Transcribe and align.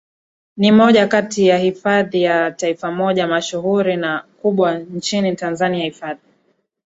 ni 0.57 0.71
moja 0.71 1.07
kati 1.07 1.47
ya 1.47 1.57
hifadhi 1.57 2.23
za 2.23 2.51
Taifamoja 2.51 3.27
mashuhuri 3.27 3.97
na 3.97 4.25
kubwa 4.41 4.73
nchini 4.79 5.35
Tanzania 5.35 5.85
Hifadhi 5.85 6.21